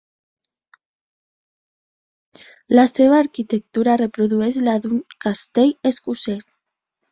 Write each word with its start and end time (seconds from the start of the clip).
La 2.79 2.87
seva 2.93 3.21
arquitectura 3.27 3.99
reprodueix 4.03 4.59
la 4.71 4.77
d'un 4.89 4.99
castell 5.29 5.93
escocès. 5.95 6.53